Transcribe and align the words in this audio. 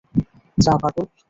যা, 0.57 0.73
পাগল। 0.81 1.05